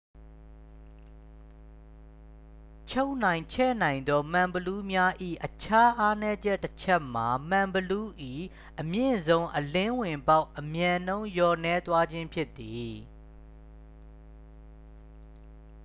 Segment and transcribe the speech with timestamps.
[2.89, 5.11] ချုံ့နိုင်ချဲ့နိုင်သောမှန်ဘီလူးများ၏
[5.45, 8.07] အခြားအားနည်းချက်တချက်မှာ မှန်ဘီလူး၏
[8.81, 12.93] အမြင့်ဆုံးအလင်းဝင်ပေါက် အမြန်နှုန်း လျော့နည်းသွားခြင်းဖြစ်သည်။